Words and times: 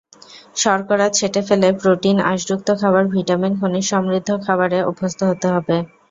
শর্করা 0.55 1.07
ছেঁটে 1.09 1.41
ফেলে 1.47 1.69
প্রোটিন, 1.81 2.17
আঁশযুক্ত 2.31 2.67
খাবার, 2.81 3.03
ভিটামিন, 3.13 3.53
খনিজসমৃদ্ধ 3.59 4.29
খাবারে 4.45 4.77
অভ্যস্ত 4.89 5.19
হতে 5.29 5.47
হবে। 5.55 5.75